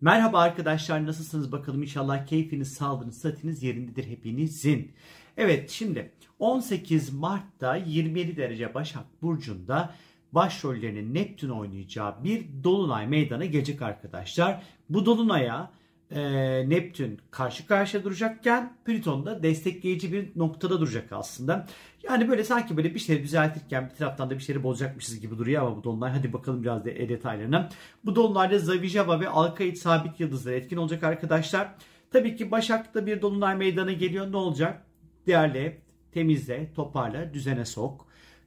Merhaba 0.00 0.40
arkadaşlar 0.40 1.06
nasılsınız 1.06 1.52
bakalım 1.52 1.82
inşallah 1.82 2.26
keyfiniz, 2.26 2.74
sağlığınız, 2.74 3.18
sıhhatiniz 3.18 3.62
yerindedir 3.62 4.06
hepinizin. 4.06 4.92
Evet 5.36 5.70
şimdi 5.70 6.12
18 6.38 7.12
Mart'ta 7.12 7.76
27 7.76 8.36
derece 8.36 8.74
Başak 8.74 9.22
Burcu'nda 9.22 9.94
başrollerini 10.32 11.14
Neptün 11.14 11.48
oynayacağı 11.48 12.24
bir 12.24 12.46
dolunay 12.64 13.06
meydana 13.06 13.44
gelecek 13.44 13.82
arkadaşlar. 13.82 14.62
Bu 14.90 15.06
dolunaya 15.06 15.70
e, 16.10 16.20
Neptün 16.68 17.20
karşı 17.30 17.66
karşıya 17.66 18.04
duracakken 18.04 18.76
Plüton 18.84 19.26
da 19.26 19.42
destekleyici 19.42 20.12
bir 20.12 20.28
noktada 20.36 20.80
duracak 20.80 21.12
aslında. 21.12 21.66
Yani 22.08 22.28
böyle 22.28 22.44
sanki 22.44 22.76
böyle 22.76 22.94
bir 22.94 22.98
şeyleri 22.98 23.24
düzeltirken 23.24 23.90
bir 23.90 23.94
taraftan 23.94 24.30
da 24.30 24.34
bir 24.34 24.40
şeyleri 24.40 24.64
bozacakmışız 24.64 25.20
gibi 25.20 25.38
duruyor 25.38 25.62
ama 25.62 25.76
bu 25.76 25.84
dolunay 25.84 26.12
hadi 26.12 26.32
bakalım 26.32 26.62
biraz 26.62 26.84
da 26.84 26.86
detaylarına. 26.86 27.68
Bu 28.04 28.16
dolunayda 28.16 28.58
Zavijava 28.58 29.20
ve 29.20 29.28
Alkaid 29.28 29.76
sabit 29.76 30.20
yıldızlar 30.20 30.52
etkin 30.52 30.76
olacak 30.76 31.02
arkadaşlar. 31.02 31.74
Tabii 32.10 32.36
ki 32.36 32.50
Başak'ta 32.50 33.06
bir 33.06 33.22
dolunay 33.22 33.56
meydana 33.56 33.92
geliyor 33.92 34.32
ne 34.32 34.36
olacak? 34.36 34.82
Değerli, 35.26 35.80
temizle, 36.12 36.72
toparla, 36.74 37.34
düzene 37.34 37.64
sok 37.64 38.06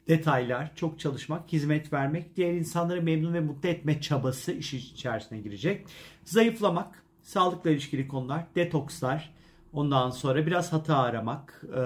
detaylar, 0.09 0.75
çok 0.75 0.99
çalışmak, 0.99 1.53
hizmet 1.53 1.93
vermek, 1.93 2.35
diğer 2.35 2.53
insanları 2.53 3.01
memnun 3.01 3.33
ve 3.33 3.39
mutlu 3.39 3.69
etme 3.69 4.01
çabası 4.01 4.51
işin 4.51 4.77
içerisine 4.77 5.39
girecek. 5.39 5.85
Zayıflamak, 6.23 7.03
sağlıkla 7.29 7.69
ilişkili 7.71 8.07
konular, 8.07 8.45
detokslar, 8.55 9.33
ondan 9.73 10.09
sonra 10.09 10.45
biraz 10.45 10.73
hata 10.73 10.97
aramak 10.97 11.61
e, 11.73 11.81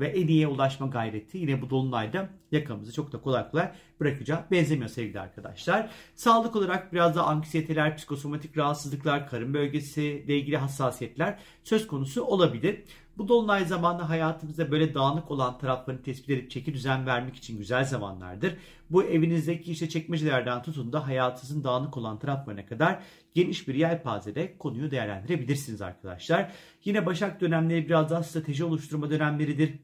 ve 0.00 0.08
en 0.08 0.26
iyiye 0.26 0.46
ulaşma 0.46 0.86
gayreti. 0.86 1.38
Yine 1.38 1.62
bu 1.62 1.70
dolunayda 1.70 2.28
yakamızı 2.52 2.92
çok 2.92 3.12
da 3.12 3.20
kolay 3.20 3.50
kolay 3.50 3.72
bırakacağı 4.02 4.44
benzemiyor 4.50 4.88
sevgili 4.88 5.20
arkadaşlar. 5.20 5.90
Sağlık 6.14 6.56
olarak 6.56 6.92
biraz 6.92 7.16
da 7.16 7.24
anksiyeteler, 7.24 7.96
psikosomatik 7.96 8.58
rahatsızlıklar, 8.58 9.28
karın 9.28 9.54
bölgesiyle 9.54 10.36
ilgili 10.36 10.56
hassasiyetler 10.56 11.38
söz 11.64 11.86
konusu 11.86 12.24
olabilir. 12.24 12.82
Bu 13.18 13.28
dolunay 13.28 13.64
zamanı 13.64 14.02
hayatımızda 14.02 14.70
böyle 14.70 14.94
dağınık 14.94 15.30
olan 15.30 15.58
taraflarını 15.58 16.02
tespit 16.02 16.30
edip 16.30 16.50
çeki 16.50 16.74
düzen 16.74 17.06
vermek 17.06 17.36
için 17.36 17.58
güzel 17.58 17.84
zamanlardır. 17.84 18.56
Bu 18.90 19.04
evinizdeki 19.04 19.72
işte 19.72 19.88
çekmecelerden 19.88 20.62
tutun 20.62 20.92
da 20.92 21.06
hayatınızın 21.06 21.64
dağınık 21.64 21.96
olan 21.96 22.18
taraflarına 22.18 22.66
kadar 22.66 23.02
geniş 23.34 23.68
bir 23.68 23.74
yelpazede 23.74 24.58
konuyu 24.58 24.90
değerlendirebilirsiniz 24.90 25.82
arkadaşlar. 25.82 26.52
Yine 26.84 27.06
Başak 27.06 27.40
dönemleri 27.40 27.86
biraz 27.86 28.10
daha 28.10 28.22
strateji 28.22 28.64
oluşturma 28.64 29.10
dönemleridir 29.10 29.78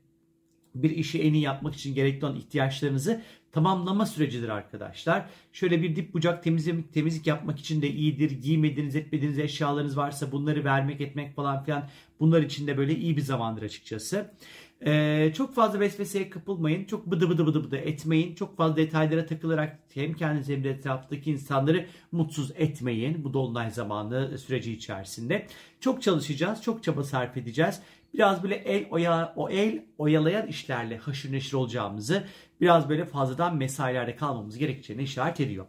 bir 0.74 0.91
işi 0.91 1.22
en 1.22 1.33
iyi 1.33 1.42
yapmak 1.42 1.74
için 1.74 1.94
gerekli 1.94 2.27
olan 2.27 2.36
ihtiyaçlarınızı 2.36 3.22
tamamlama 3.52 4.06
sürecidir 4.06 4.48
arkadaşlar. 4.48 5.27
Şöyle 5.52 5.83
bir 5.83 5.97
dip 5.97 6.14
bucak 6.14 6.44
temizlik, 6.44 6.92
temizlik 6.92 7.27
yapmak 7.27 7.58
için 7.58 7.83
de 7.83 7.91
iyidir. 7.91 8.30
Giymediğiniz 8.30 8.97
etmediğiniz 8.97 9.38
eşyalarınız 9.38 9.97
varsa 9.97 10.33
bunları 10.33 10.64
vermek 10.64 11.00
etmek 11.00 11.36
falan 11.36 11.64
filan 11.64 11.88
bunlar 12.20 12.42
için 12.42 12.66
de 12.66 12.78
böyle 12.78 12.97
iyi 12.97 13.16
bir 13.16 13.22
zamandır 13.22 13.62
açıkçası. 13.62 14.30
Ee, 14.86 15.33
çok 15.34 15.55
fazla 15.55 15.80
vesveseye 15.80 16.30
kapılmayın. 16.30 16.84
Çok 16.84 17.06
bıdı 17.06 17.30
bıdı 17.30 17.47
bıdı 17.47 17.64
bıdı 17.64 17.77
etmeyin. 17.77 18.34
Çok 18.34 18.56
fazla 18.56 18.77
detaylara 18.77 19.27
takılarak 19.27 19.78
hem 19.94 20.14
kendinizi 20.14 20.56
hem 20.56 20.64
de 20.64 20.70
etraftaki 20.70 21.30
insanları 21.30 21.86
mutsuz 22.12 22.50
etmeyin. 22.56 23.25
Bu 23.25 23.34
dolunay 23.34 23.70
zamanı 23.70 24.38
süreci 24.38 24.72
içerisinde. 24.72 25.47
Çok 25.80 26.03
çalışacağız. 26.03 26.62
Çok 26.62 26.82
çaba 26.82 27.05
sarf 27.05 27.36
edeceğiz 27.36 27.80
biraz 28.14 28.42
böyle 28.42 28.54
el 28.54 28.86
oya, 28.90 29.32
o 29.36 29.50
el 29.50 29.84
oyalayan 29.98 30.46
işlerle 30.46 30.96
haşır 30.96 31.32
neşir 31.32 31.52
olacağımızı, 31.52 32.24
biraz 32.60 32.88
böyle 32.88 33.04
fazladan 33.04 33.56
mesailerde 33.56 34.16
kalmamız 34.16 34.58
gerekeceğini 34.58 35.02
işaret 35.02 35.40
ediyor. 35.40 35.66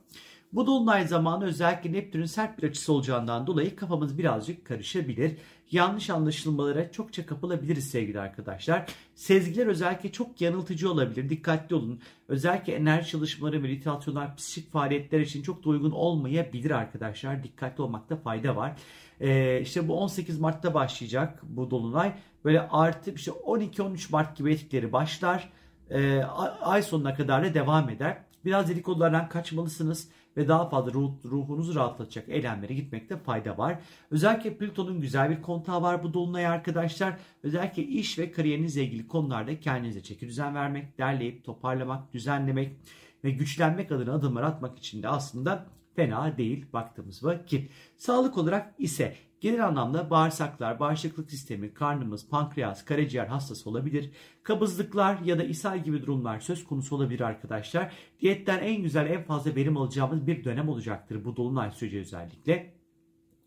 Bu 0.54 0.68
dolunay 0.68 1.08
zamanı 1.08 1.46
özellikle 1.46 1.92
Neptün'ün 1.92 2.26
sert 2.26 2.58
bir 2.58 2.70
açısı 2.70 2.94
olacağından 2.94 3.48
dolayı 3.48 3.76
kafamız 3.76 4.18
birazcık 4.18 4.66
karışabilir. 4.66 5.38
Yanlış 5.72 6.10
anlaşılmalara 6.10 6.92
çokça 6.92 7.26
kapılabiliriz 7.26 7.90
sevgili 7.90 8.20
arkadaşlar. 8.20 8.86
Sezgiler 9.16 9.68
özellikle 9.68 10.12
çok 10.12 10.42
yanıltıcı 10.42 10.92
olabilir. 10.92 11.30
Dikkatli 11.30 11.76
olun. 11.76 12.00
Özellikle 12.28 12.74
enerji 12.74 13.10
çalışmaları, 13.10 13.60
meditasyonlar, 13.60 14.36
psikik 14.36 14.72
faaliyetler 14.72 15.20
için 15.20 15.44
çok 15.44 15.66
da 15.66 15.70
uygun 15.70 15.92
olmayabilir 15.92 16.72
arkadaşlar. 16.72 17.44
Dikkatli 17.44 17.82
olmakta 17.82 18.16
fayda 18.16 18.56
var. 18.56 18.76
Ee, 19.22 19.62
işte 19.62 19.88
bu 19.88 20.00
18 20.00 20.40
Mart'ta 20.40 20.74
başlayacak 20.74 21.40
bu 21.44 21.72
dolunay. 21.72 22.14
Böyle 22.46 22.62
artı 22.62 23.12
işte 23.12 23.32
12-13 23.32 24.12
Mart 24.12 24.38
gibi 24.38 24.54
etkileri 24.54 24.92
başlar. 24.92 25.50
Ee, 25.90 26.24
ay 26.62 26.84
sonuna 26.84 27.14
kadar 27.14 27.46
da 27.46 27.54
devam 27.54 27.90
eder. 27.90 28.18
Biraz 28.46 28.70
dedikodulardan 28.70 29.30
kaçmalısınız 29.30 30.10
ve 30.38 30.48
daha 30.48 30.70
fazla 30.70 30.94
ruh, 30.94 31.12
ruhunuzu 31.26 31.76
rahatlatacak 31.76 32.30
eylemlere 32.30 32.74
gitmekte 32.74 33.18
fayda 33.18 33.58
var. 33.58 33.80
Özellikle 34.12 34.58
Plüton'un 34.58 35.02
güzel 35.02 35.30
bir 35.30 35.42
kontağı 35.42 35.82
var 35.82 36.04
bu 36.04 36.14
dolunay 36.14 36.48
arkadaşlar. 36.48 37.18
Özellikle 37.44 37.84
iş 37.84 38.20
ve 38.20 38.32
kariyerinizle 38.32 38.84
ilgili 38.84 39.08
konularda 39.08 39.60
kendinize 39.60 40.04
çeki 40.04 40.28
düzen 40.28 40.56
vermek, 40.56 40.98
derleyip 40.98 41.46
toparlamak, 41.46 42.14
düzenlemek 42.14 42.76
ve 43.24 43.32
güçlenmek 43.32 43.92
adına 43.92 44.14
adımlar 44.14 44.44
atmak 44.44 44.78
için 44.78 45.04
de 45.04 45.08
aslında 45.08 45.66
fena 46.00 46.38
değil 46.38 46.66
baktığımız 46.74 47.24
vakit. 47.24 47.72
Sağlık 47.98 48.38
olarak 48.38 48.74
ise 48.78 49.16
genel 49.42 49.68
anlamda 49.68 50.10
bağırsaklar, 50.10 50.80
bağışıklık 50.80 51.32
sistemi, 51.32 51.74
karnımız, 51.74 52.30
pankreas, 52.30 52.86
karaciğer 52.86 53.28
hastası 53.28 53.70
olabilir. 53.70 54.12
Kabızlıklar 54.44 55.20
ya 55.22 55.40
da 55.40 55.44
ishal 55.44 55.84
gibi 55.84 56.02
durumlar 56.02 56.40
söz 56.40 56.64
konusu 56.64 56.96
olabilir 56.96 57.22
arkadaşlar. 57.22 57.94
Diyetten 58.20 58.60
en 58.60 58.82
güzel, 58.82 59.08
en 59.08 59.24
fazla 59.24 59.56
verim 59.56 59.78
alacağımız 59.78 60.28
bir 60.28 60.44
dönem 60.44 60.70
olacaktır 60.70 61.26
bu 61.26 61.36
dolunay 61.36 61.72
süreci 61.72 62.00
özellikle. 62.00 62.74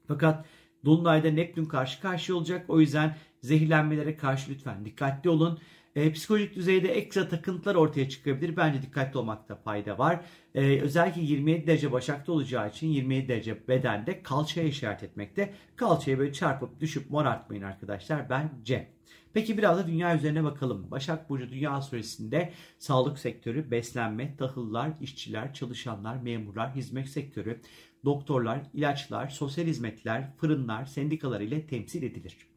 Fakat 0.08 0.46
Dolunay'da 0.84 1.30
Neptün 1.30 1.64
karşı 1.64 2.00
karşıya 2.00 2.38
olacak. 2.38 2.64
O 2.68 2.80
yüzden 2.80 3.16
zehirlenmelere 3.40 4.16
karşı 4.16 4.50
lütfen 4.50 4.84
dikkatli 4.84 5.30
olun. 5.30 5.58
E, 5.96 6.12
psikolojik 6.12 6.54
düzeyde 6.54 6.88
ekstra 6.88 7.28
takıntılar 7.28 7.74
ortaya 7.74 8.08
çıkabilir. 8.08 8.56
Bence 8.56 8.82
dikkatli 8.82 9.18
olmakta 9.18 9.56
fayda 9.56 9.98
var. 9.98 10.20
E, 10.54 10.80
özellikle 10.80 11.22
27 11.22 11.66
derece 11.66 11.92
başakta 11.92 12.32
olacağı 12.32 12.68
için 12.68 12.86
27 12.86 13.28
derece 13.28 13.68
bedende 13.68 14.22
kalçaya 14.22 14.66
işaret 14.68 15.02
etmekte. 15.02 15.54
Kalçaya 15.76 16.18
böyle 16.18 16.32
çarpıp 16.32 16.80
düşüp 16.80 17.10
morartmayın 17.10 17.62
arkadaşlar 17.62 18.30
bence. 18.30 18.92
Peki 19.34 19.58
biraz 19.58 19.78
da 19.78 19.86
dünya 19.86 20.16
üzerine 20.16 20.44
bakalım. 20.44 20.90
Başak 20.90 21.30
Burcu 21.30 21.50
dünya 21.50 21.70
astrolojisinde 21.70 22.52
sağlık 22.78 23.18
sektörü, 23.18 23.70
beslenme, 23.70 24.36
tahıllar, 24.36 24.90
işçiler, 25.00 25.54
çalışanlar, 25.54 26.16
memurlar, 26.16 26.74
hizmet 26.74 27.08
sektörü, 27.08 27.60
doktorlar, 28.04 28.60
ilaçlar, 28.74 29.28
sosyal 29.28 29.66
hizmetler, 29.66 30.36
fırınlar, 30.36 30.84
sendikalar 30.84 31.40
ile 31.40 31.66
temsil 31.66 32.02
edilir. 32.02 32.51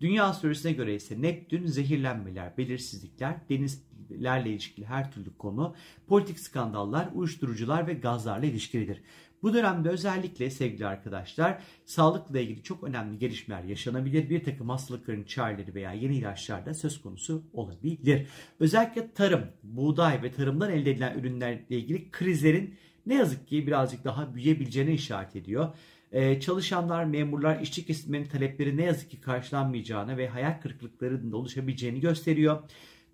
Dünya 0.00 0.24
astrolojisine 0.24 0.72
göre 0.72 0.94
ise 0.94 1.22
Neptün 1.22 1.66
zehirlenmeler, 1.66 2.56
belirsizlikler, 2.58 3.36
denizlerle 3.48 4.50
ilişkili 4.50 4.86
her 4.86 5.12
türlü 5.12 5.36
konu, 5.38 5.74
politik 6.06 6.40
skandallar, 6.40 7.08
uyuşturucular 7.14 7.86
ve 7.86 7.94
gazlarla 7.94 8.46
ilişkilidir. 8.46 9.02
Bu 9.42 9.54
dönemde 9.54 9.88
özellikle 9.88 10.50
sevgili 10.50 10.86
arkadaşlar 10.86 11.62
sağlıkla 11.84 12.40
ilgili 12.40 12.62
çok 12.62 12.84
önemli 12.84 13.18
gelişmeler 13.18 13.64
yaşanabilir. 13.64 14.30
Bir 14.30 14.44
takım 14.44 14.68
hastalıkların 14.68 15.24
çareleri 15.24 15.74
veya 15.74 15.92
yeni 15.92 16.16
ilaçlar 16.16 16.66
da 16.66 16.74
söz 16.74 17.02
konusu 17.02 17.42
olabilir. 17.52 18.26
Özellikle 18.60 19.12
tarım, 19.12 19.44
buğday 19.62 20.22
ve 20.22 20.32
tarımdan 20.32 20.72
elde 20.72 20.90
edilen 20.90 21.18
ürünlerle 21.18 21.64
ilgili 21.68 22.10
krizlerin 22.10 22.74
ne 23.06 23.14
yazık 23.14 23.48
ki 23.48 23.66
birazcık 23.66 24.04
daha 24.04 24.34
büyüyebileceğine 24.34 24.92
işaret 24.92 25.36
ediyor. 25.36 25.74
Ee, 26.12 26.40
çalışanlar, 26.40 27.04
memurlar, 27.04 27.60
işçi 27.60 27.86
kesimlerinin 27.86 28.28
talepleri 28.28 28.76
ne 28.76 28.84
yazık 28.84 29.10
ki 29.10 29.20
karşılanmayacağını 29.20 30.16
ve 30.16 30.28
hayal 30.28 30.60
kırıklıklarının 30.60 31.32
da 31.32 31.36
oluşabileceğini 31.36 32.00
gösteriyor. 32.00 32.62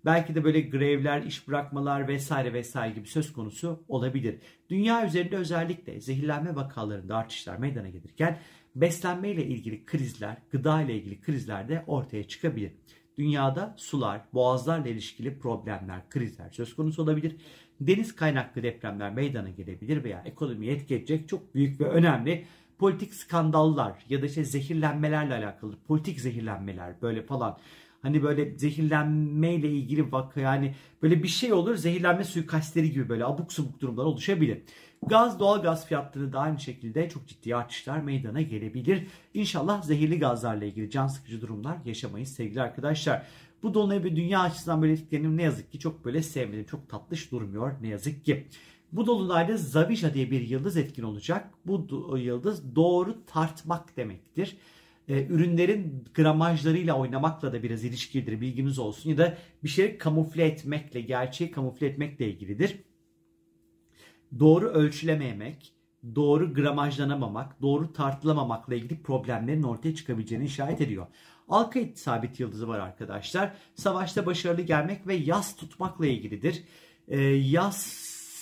Belki 0.05 0.35
de 0.35 0.43
böyle 0.43 0.61
grevler, 0.61 1.21
iş 1.23 1.47
bırakmalar 1.47 2.07
vesaire 2.07 2.53
vesaire 2.53 2.93
gibi 2.93 3.07
söz 3.07 3.33
konusu 3.33 3.83
olabilir. 3.87 4.39
Dünya 4.69 5.07
üzerinde 5.07 5.37
özellikle 5.37 5.99
zehirlenme 5.99 6.55
vakalarında 6.55 7.17
artışlar 7.17 7.57
meydana 7.57 7.89
gelirken 7.89 8.39
beslenme 8.75 9.31
ile 9.31 9.45
ilgili 9.45 9.85
krizler, 9.85 10.37
gıda 10.51 10.81
ile 10.81 10.95
ilgili 10.95 11.21
krizler 11.21 11.69
de 11.69 11.83
ortaya 11.87 12.27
çıkabilir. 12.27 12.71
Dünyada 13.17 13.75
sular, 13.77 14.21
boğazlarla 14.33 14.89
ilişkili 14.89 15.39
problemler, 15.39 16.09
krizler 16.09 16.49
söz 16.49 16.75
konusu 16.75 17.03
olabilir. 17.03 17.35
Deniz 17.81 18.15
kaynaklı 18.15 18.63
depremler 18.63 19.13
meydana 19.13 19.49
gelebilir 19.49 20.03
veya 20.03 20.21
ekonomiye 20.25 20.73
etki 20.73 20.95
edecek 20.95 21.29
çok 21.29 21.55
büyük 21.55 21.79
ve 21.79 21.85
önemli 21.85 22.45
politik 22.83 23.13
skandallar 23.13 23.93
ya 24.09 24.21
da 24.21 24.25
işte 24.25 24.43
zehirlenmelerle 24.43 25.33
alakalı 25.33 25.75
politik 25.87 26.21
zehirlenmeler 26.21 27.01
böyle 27.01 27.25
falan 27.25 27.57
Hani 28.01 28.23
böyle 28.23 28.57
zehirlenmeyle 28.57 29.71
ilgili 29.71 30.11
vaka 30.11 30.39
yani 30.39 30.75
böyle 31.01 31.23
bir 31.23 31.27
şey 31.27 31.53
olur 31.53 31.75
zehirlenme 31.75 32.23
suikastleri 32.23 32.91
gibi 32.91 33.09
böyle 33.09 33.25
abuk 33.25 33.53
subuk 33.53 33.79
durumlar 33.79 34.05
oluşabilir. 34.05 34.61
Gaz, 35.07 35.39
doğal 35.39 35.61
gaz 35.61 35.87
fiyatları 35.87 36.33
da 36.33 36.39
aynı 36.39 36.59
şekilde 36.59 37.09
çok 37.09 37.27
ciddi 37.27 37.55
artışlar 37.55 37.99
meydana 37.99 38.41
gelebilir. 38.41 39.07
İnşallah 39.33 39.81
zehirli 39.81 40.19
gazlarla 40.19 40.65
ilgili 40.65 40.89
can 40.89 41.07
sıkıcı 41.07 41.41
durumlar 41.41 41.77
yaşamayız 41.85 42.29
sevgili 42.29 42.61
arkadaşlar. 42.61 43.27
Bu 43.63 43.73
dolunay 43.73 44.03
bir 44.03 44.15
dünya 44.15 44.39
açısından 44.39 44.81
böyle 44.81 44.93
etkilerini 44.93 45.37
ne 45.37 45.43
yazık 45.43 45.71
ki 45.71 45.79
çok 45.79 46.05
böyle 46.05 46.23
sevmedim. 46.23 46.65
Çok 46.65 46.89
tatlış 46.89 47.31
durmuyor 47.31 47.71
ne 47.81 47.87
yazık 47.87 48.25
ki. 48.25 48.47
Bu 48.93 49.05
dolunayda 49.05 49.57
Zavisha 49.57 50.13
diye 50.13 50.31
bir 50.31 50.41
yıldız 50.41 50.77
etkin 50.77 51.03
olacak. 51.03 51.49
Bu 51.65 52.17
yıldız 52.17 52.75
doğru 52.75 53.25
tartmak 53.25 53.97
demektir. 53.97 54.57
Ee, 55.07 55.25
ürünlerin 55.25 56.05
gramajlarıyla 56.13 56.97
oynamakla 56.97 57.53
da 57.53 57.63
biraz 57.63 57.83
ilişkilidir 57.83 58.41
bilginiz 58.41 58.79
olsun. 58.79 59.09
Ya 59.09 59.17
da 59.17 59.37
bir 59.63 59.69
şeyi 59.69 59.97
kamufle 59.97 60.45
etmekle, 60.45 61.01
gerçeği 61.01 61.51
kamufle 61.51 61.87
etmekle 61.87 62.27
ilgilidir. 62.27 62.79
Doğru 64.39 64.69
ölçülememek, 64.69 65.73
doğru 66.15 66.53
gramajlanamamak, 66.53 67.61
doğru 67.61 67.93
tartılamamakla 67.93 68.75
ilgili 68.75 69.01
problemlerin 69.01 69.63
ortaya 69.63 69.95
çıkabileceğini 69.95 70.45
işaret 70.45 70.81
ediyor. 70.81 71.07
Alkaid 71.49 71.95
sabit 71.95 72.39
yıldızı 72.39 72.67
var 72.67 72.79
arkadaşlar. 72.79 73.53
Savaşta 73.75 74.25
başarılı 74.25 74.61
gelmek 74.61 75.07
ve 75.07 75.15
yas 75.15 75.55
tutmakla 75.55 76.05
ilgilidir. 76.05 76.63
Ee, 77.07 77.19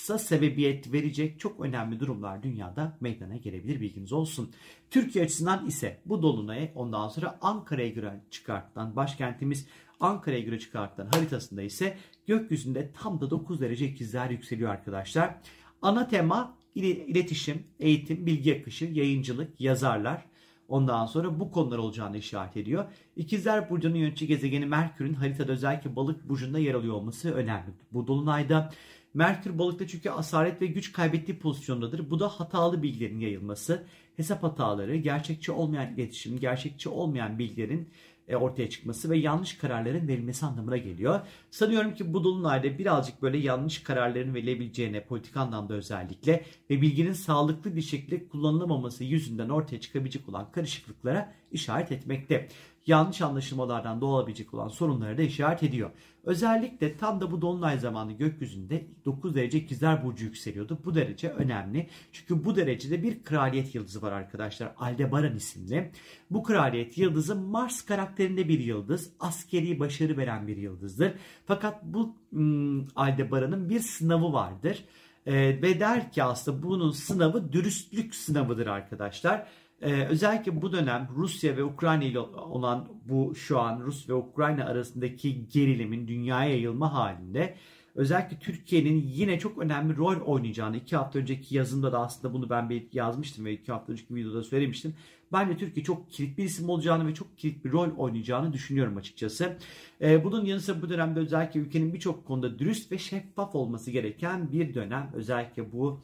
yasa 0.01 0.18
sebebiyet 0.18 0.94
verecek 0.94 1.39
çok 1.39 1.59
önemli 1.59 2.00
durumlar 2.00 2.44
dünyada 2.44 2.98
meydana 3.01 3.36
gelebilir 3.38 3.81
bilginiz 3.81 4.13
olsun. 4.13 4.51
Türkiye 4.89 5.25
açısından 5.25 5.68
ise 5.68 6.01
bu 6.06 6.21
dolunayı 6.21 6.71
ondan 6.75 7.07
sonra 7.07 7.38
Ankara'ya 7.42 7.89
göre 7.89 8.21
çıkartılan 8.31 8.95
başkentimiz 8.95 9.68
Ankara'ya 10.00 10.42
göre 10.42 10.59
çıkartılan 10.59 11.09
haritasında 11.13 11.62
ise 11.62 11.98
gökyüzünde 12.27 12.92
tam 13.01 13.21
da 13.21 13.30
9 13.30 13.62
derece 13.62 13.88
ikizler 13.88 14.30
yükseliyor 14.30 14.69
arkadaşlar. 14.69 15.36
Ana 15.81 16.07
tema 16.07 16.57
iletişim, 16.75 17.63
eğitim, 17.80 18.25
bilgi 18.25 18.59
akışı, 18.59 18.86
yayıncılık, 18.86 19.62
yazarlar. 19.62 20.25
Ondan 20.68 21.06
sonra 21.06 21.39
bu 21.39 21.51
konular 21.51 21.77
olacağını 21.77 22.18
işaret 22.18 22.57
ediyor. 22.57 22.86
İkizler 23.15 23.69
Burcu'nun 23.69 23.95
yönetici 23.95 24.27
gezegeni 24.27 24.65
Merkür'ün 24.65 25.13
haritada 25.13 25.51
özellikle 25.51 25.95
balık 25.95 26.30
burcunda 26.30 26.59
yer 26.59 26.74
alıyor 26.74 26.94
olması 26.94 27.33
önemli. 27.33 27.71
Bu 27.92 28.07
dolunayda 28.07 28.71
Merkür 29.13 29.57
balıkta 29.57 29.87
çünkü 29.87 30.09
asaret 30.09 30.61
ve 30.61 30.65
güç 30.65 30.93
kaybettiği 30.93 31.39
pozisyondadır. 31.39 32.09
Bu 32.09 32.19
da 32.19 32.27
hatalı 32.27 32.83
bilgilerin 32.83 33.19
yayılması, 33.19 33.83
hesap 34.17 34.43
hataları, 34.43 34.95
gerçekçi 34.95 35.51
olmayan 35.51 35.93
iletişim, 35.93 36.39
gerçekçi 36.39 36.89
olmayan 36.89 37.39
bilgilerin 37.39 37.89
e, 38.27 38.35
ortaya 38.35 38.69
çıkması 38.69 39.09
ve 39.09 39.17
yanlış 39.17 39.57
kararların 39.57 40.07
verilmesi 40.07 40.45
anlamına 40.45 40.77
geliyor. 40.77 41.19
Sanıyorum 41.51 41.93
ki 41.93 42.13
bu 42.13 42.23
dolunayda 42.23 42.77
birazcık 42.77 43.21
böyle 43.21 43.37
yanlış 43.37 43.83
kararların 43.83 44.33
verilebileceğine 44.33 45.03
politik 45.05 45.37
anlamda 45.37 45.73
özellikle 45.73 46.45
ve 46.69 46.81
bilginin 46.81 47.13
sağlıklı 47.13 47.75
bir 47.75 47.81
şekilde 47.81 48.27
kullanılamaması 48.27 49.03
yüzünden 49.03 49.49
ortaya 49.49 49.79
çıkabilecek 49.79 50.29
olan 50.29 50.51
karışıklıklara 50.51 51.33
işaret 51.51 51.91
etmekte 51.91 52.47
yanlış 52.88 53.22
anlaşılmalardan 53.22 54.01
doğabilecek 54.01 54.54
olan 54.54 54.68
sorunları 54.68 55.18
da 55.18 55.22
işaret 55.22 55.63
ediyor. 55.63 55.92
Özellikle 56.24 56.98
tam 56.98 57.22
da 57.22 57.31
bu 57.31 57.42
dolunay 57.42 57.80
zamanı 57.80 58.13
gökyüzünde 58.13 58.88
9 59.06 59.36
derece 59.36 59.57
ikizler 59.57 60.06
burcu 60.06 60.25
yükseliyordu. 60.25 60.80
Bu 60.86 60.95
derece 60.95 61.30
önemli. 61.30 61.89
Çünkü 62.12 62.45
bu 62.45 62.56
derecede 62.56 63.04
bir 63.04 63.24
kraliyet 63.24 63.75
yıldızı 63.75 64.01
var 64.01 64.12
arkadaşlar. 64.12 64.72
Aldebaran 64.78 65.36
isimli. 65.36 65.92
Bu 66.31 66.44
kraliyet 66.44 66.98
yıldızı 66.98 67.36
Mars 67.36 67.81
karakterinde 67.81 68.48
bir 68.48 68.60
yıldız. 68.60 69.12
Askeri 69.19 69.80
başarı 69.80 70.18
veren 70.18 70.48
bir 70.48 70.57
yıldızdır. 70.57 71.13
Fakat 71.45 71.83
bu 71.83 72.16
hmm, 72.30 72.88
Aldebaran'ın 72.95 73.69
bir 73.69 73.80
sınavı 73.80 74.33
vardır. 74.33 74.86
Ee, 75.25 75.33
ve 75.62 75.80
der 75.80 76.12
ki 76.12 76.24
aslında 76.24 76.63
bunun 76.63 76.92
sınavı 76.92 77.54
dürüstlük 77.54 78.16
sınavıdır 78.16 78.68
arkadaşlar. 78.68 79.48
Ee, 79.81 80.06
özellikle 80.06 80.62
bu 80.62 80.72
dönem 80.72 81.10
Rusya 81.16 81.57
ve 81.57 81.63
Ukrayna 81.63 82.04
ile 82.04 82.19
olan 82.19 82.88
bu 83.10 83.36
şu 83.36 83.60
an 83.60 83.80
Rus 83.80 84.10
ve 84.10 84.13
Ukrayna 84.13 84.66
arasındaki 84.66 85.50
gerilimin 85.50 86.07
dünyaya 86.07 86.50
yayılma 86.50 86.94
halinde 86.94 87.56
özellikle 87.95 88.39
Türkiye'nin 88.39 89.04
yine 89.07 89.39
çok 89.39 89.57
önemli 89.57 89.98
rol 89.98 90.22
oynayacağını 90.22 90.78
iki 90.78 90.95
hafta 90.95 91.19
önceki 91.19 91.56
yazımda 91.56 91.92
da 91.92 92.00
aslında 92.00 92.33
bunu 92.33 92.50
ben 92.50 92.69
bir 92.69 92.88
yazmıştım 92.94 93.45
ve 93.45 93.54
iki 93.54 93.72
hafta 93.72 93.92
önceki 93.92 94.16
videoda 94.16 94.44
söylemiştim. 94.44 94.95
Ben 95.33 95.50
de 95.50 95.57
Türkiye 95.57 95.83
çok 95.83 96.12
kilit 96.12 96.38
bir 96.38 96.44
isim 96.44 96.69
olacağını 96.69 97.07
ve 97.07 97.13
çok 97.13 97.38
kilit 97.38 97.66
bir 97.66 97.72
rol 97.72 97.89
oynayacağını 97.98 98.54
düşünüyorum 98.54 98.98
açıkçası. 98.98 99.57
Ee, 100.01 100.24
bunun 100.24 100.45
yanı 100.45 100.60
sıra 100.60 100.81
bu 100.81 100.89
dönemde 100.89 101.19
özellikle 101.19 101.60
ülkenin 101.60 101.94
birçok 101.94 102.25
konuda 102.25 102.60
dürüst 102.60 102.92
ve 102.92 102.98
şeffaf 102.98 103.56
olması 103.56 103.92
gereken 103.92 104.51
bir 104.51 104.74
dönem. 104.74 105.12
Özellikle 105.13 105.72
bu 105.72 106.01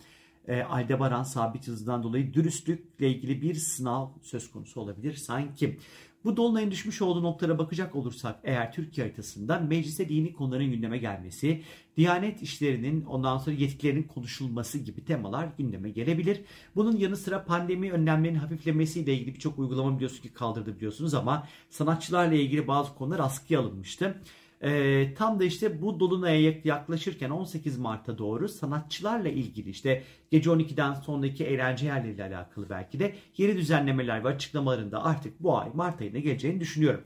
e, 0.48 0.62
Aldebaran 0.62 1.24
sabit 1.24 1.68
hızından 1.68 2.04
dolayı 2.04 2.34
dürüstlükle 2.34 3.10
ilgili 3.10 3.42
bir 3.42 3.56
sınav 3.56 4.08
söz 4.22 4.52
konusu 4.52 4.82
olabilir 4.82 5.14
sanki. 5.14 5.78
Bu 6.24 6.38
dolunayın 6.38 6.72
düşmüş 6.72 7.02
olduğu 7.02 7.24
noktalara 7.24 7.58
bakacak 7.58 7.96
olursak 7.96 8.40
eğer 8.44 8.74
Türkiye 8.74 9.08
haritasında 9.08 9.60
meclise 9.60 10.10
dini 10.10 10.34
konuların 10.34 10.72
gündeme 10.72 10.98
gelmesi, 10.98 11.64
Diyanet 11.98 12.42
işlerinin 12.42 13.06
ondan 13.06 13.38
sonra 13.38 13.56
yetkilerinin 13.56 14.04
konuşulması 14.04 14.78
gibi 14.78 15.06
temalar 15.06 15.48
gündeme 15.58 15.90
gelebilir. 15.90 16.42
Bunun 16.76 16.98
yanı 16.98 17.18
sıra 17.18 17.46
pandemi 17.46 17.92
önlemlerinin 17.92 18.40
hafiflemesiyle 18.40 19.14
ilgili 19.14 19.36
birçok 19.36 19.60
uygulama 19.60 19.96
biliyorsunuz 19.96 20.22
ki 20.22 20.34
kaldırdı 20.34 20.76
biliyorsunuz 20.76 21.14
ama 21.14 21.48
sanatçılarla 21.70 22.36
ilgili 22.36 22.68
bazı 22.68 22.96
konular 22.96 23.20
askıya 23.20 23.60
alınmıştı. 23.60 24.22
E, 24.62 25.14
tam 25.14 25.40
da 25.40 25.44
işte 25.44 25.82
bu 25.82 26.00
dolunaya 26.00 26.54
yaklaşırken 26.64 27.30
18 27.30 27.78
Mart'a 27.78 28.18
doğru 28.18 28.50
sanatçılarla 28.50 29.30
ilgili 29.30 29.70
işte 29.70 30.04
gece 30.32 30.50
12'den 30.50 30.94
sonraki 30.94 31.46
eğlence 31.46 31.86
yerleriyle 31.86 32.24
alakalı 32.24 32.70
belki 32.70 33.00
de 33.00 33.16
yeni 33.38 33.58
düzenlemeler 33.58 34.24
ve 34.24 34.28
açıklamalarında 34.28 35.04
artık 35.04 35.44
bu 35.44 35.58
ay 35.58 35.70
Mart 35.74 36.02
ayına 36.02 36.20
geleceğini 36.20 36.60
düşünüyorum. 36.60 37.04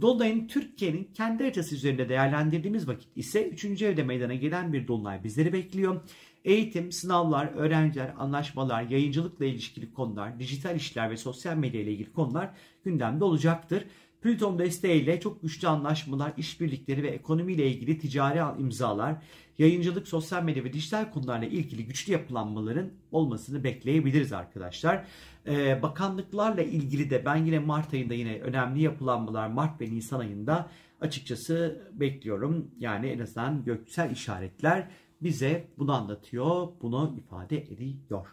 Dolunay'ın 0.00 0.46
Türkiye'nin 0.46 1.08
kendi 1.14 1.42
haritası 1.42 1.74
üzerinde 1.74 2.08
değerlendirdiğimiz 2.08 2.88
vakit 2.88 3.08
ise 3.16 3.48
3. 3.48 3.82
evde 3.82 4.02
meydana 4.02 4.34
gelen 4.34 4.72
bir 4.72 4.88
dolunay 4.88 5.24
bizleri 5.24 5.52
bekliyor. 5.52 6.00
Eğitim, 6.44 6.92
sınavlar, 6.92 7.46
öğrenciler, 7.54 8.14
anlaşmalar, 8.18 8.82
yayıncılıkla 8.82 9.44
ilişkili 9.44 9.92
konular, 9.92 10.38
dijital 10.38 10.76
işler 10.76 11.10
ve 11.10 11.16
sosyal 11.16 11.56
medya 11.56 11.80
ile 11.80 11.92
ilgili 11.92 12.12
konular 12.12 12.50
gündemde 12.84 13.24
olacaktır. 13.24 13.84
Plüton 14.24 14.58
desteğiyle 14.58 15.20
çok 15.20 15.42
güçlü 15.42 15.68
anlaşmalar, 15.68 16.32
işbirlikleri 16.36 17.02
ve 17.02 17.08
ekonomiyle 17.08 17.66
ilgili 17.66 17.98
ticari 17.98 18.60
imzalar, 18.60 19.16
yayıncılık, 19.58 20.08
sosyal 20.08 20.42
medya 20.42 20.64
ve 20.64 20.72
dijital 20.72 21.10
konularla 21.10 21.46
ilgili 21.46 21.86
güçlü 21.86 22.12
yapılanmaların 22.12 22.90
olmasını 23.12 23.64
bekleyebiliriz 23.64 24.32
arkadaşlar. 24.32 25.06
Ee, 25.46 25.82
bakanlıklarla 25.82 26.62
ilgili 26.62 27.10
de 27.10 27.24
ben 27.24 27.36
yine 27.36 27.58
Mart 27.58 27.94
ayında 27.94 28.14
yine 28.14 28.40
önemli 28.40 28.82
yapılanmalar 28.82 29.48
Mart 29.48 29.80
ve 29.80 29.84
Nisan 29.84 30.20
ayında 30.20 30.70
açıkçası 31.00 31.82
bekliyorum. 31.92 32.70
Yani 32.78 33.06
en 33.06 33.18
azından 33.18 33.64
göksel 33.64 34.10
işaretler 34.10 34.88
bize 35.22 35.68
bunu 35.78 35.92
anlatıyor, 35.92 36.68
bunu 36.82 37.14
ifade 37.18 37.58
ediyor. 37.58 38.26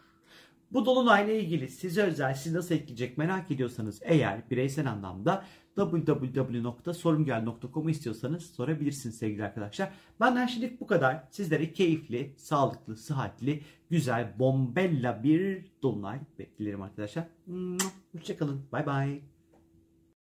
Bu 0.74 0.86
dolunayla 0.86 1.34
ilgili 1.34 1.70
size 1.70 2.02
özel 2.02 2.34
sizi 2.34 2.56
nasıl 2.56 2.76
etkileyecek 2.76 3.18
merak 3.18 3.52
ediyorsanız 3.52 4.00
eğer 4.04 4.50
bireysel 4.50 4.92
anlamda 4.92 5.46
www.sorumgel.com'u 5.76 7.90
istiyorsanız 7.90 8.46
sorabilirsiniz 8.46 9.18
sevgili 9.18 9.44
arkadaşlar. 9.44 9.92
Benden 10.20 10.48
şimdilik 10.48 10.82
bu 10.82 10.88
kadar. 10.88 11.24
Sizlere 11.32 11.74
keyifli, 11.74 12.34
sağlıklı, 12.38 12.98
sıhhatli, 12.98 13.64
güzel, 13.90 14.40
bombella 14.40 15.24
bir 15.24 15.66
dolunay 15.84 16.20
beklerim 16.40 16.82
arkadaşlar. 16.82 17.28
Hoşçakalın. 18.12 18.62
Bay 18.72 18.86
bay. 18.86 19.31